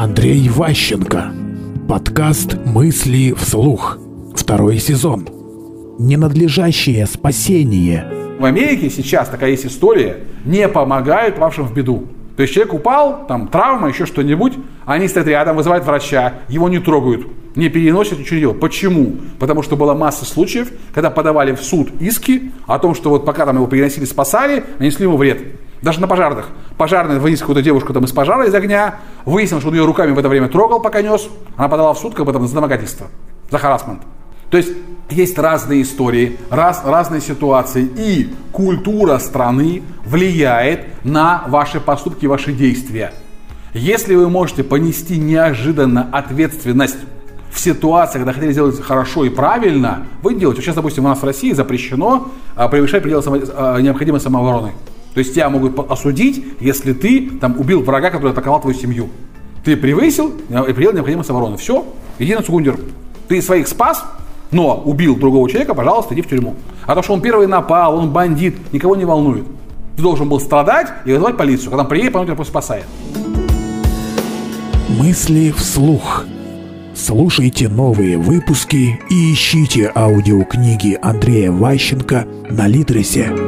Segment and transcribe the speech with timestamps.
[0.00, 1.32] Андрей Ващенко.
[1.88, 3.98] Подкаст «Мысли вслух».
[4.36, 5.26] Второй сезон.
[5.98, 8.06] Ненадлежащее спасение.
[8.38, 10.18] В Америке сейчас такая есть история.
[10.44, 12.06] Не помогают вашим в беду.
[12.36, 14.52] То есть человек упал, там травма, еще что-нибудь,
[14.86, 17.26] они стоят рядом, вызывают врача, его не трогают,
[17.56, 18.60] не переносят, ничего не делают.
[18.60, 19.16] Почему?
[19.40, 23.44] Потому что была масса случаев, когда подавали в суд иски о том, что вот пока
[23.44, 25.40] там его переносили, спасали, нанесли ему вред.
[25.82, 26.50] Даже на пожарных.
[26.78, 30.18] Пожарный вынес какую-то девушку там из пожара, из огня, выяснил, что он ее руками в
[30.18, 31.28] это время трогал, пока нес.
[31.56, 33.08] Она подала в суд как бы там за домогательство,
[33.50, 34.02] за харасмент.
[34.48, 34.70] То есть
[35.10, 43.12] есть разные истории, раз, разные ситуации, и культура страны влияет на ваши поступки, ваши действия.
[43.74, 46.98] Если вы можете понести неожиданно ответственность
[47.50, 50.62] в ситуации, когда хотели сделать хорошо и правильно, вы делаете.
[50.62, 54.72] Сейчас, допустим, у нас в России запрещено а, превышать пределы само, а, необходимой самообороны.
[55.18, 59.08] То есть тебя могут осудить, если ты там убил врага, который атаковал твою семью.
[59.64, 61.56] Ты превысил предел необходимой самообороны.
[61.56, 61.84] Все,
[62.20, 62.78] иди на Цугундер.
[63.26, 64.04] Ты своих спас,
[64.52, 66.54] но убил другого человека, пожалуйста, иди в тюрьму.
[66.86, 69.42] А то, что он первый напал, он бандит, никого не волнует.
[69.96, 71.70] Ты должен был страдать и вызывать полицию.
[71.70, 72.84] Когда он приедет, потом тебя спасает.
[74.88, 76.26] Мысли вслух.
[76.94, 83.47] Слушайте новые выпуски и ищите аудиокниги Андрея Ващенко на Литресе.